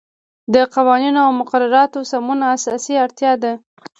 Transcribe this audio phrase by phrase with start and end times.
[0.53, 3.53] د قوانینو او مقرراتو سمون اساسی اړتیا ده.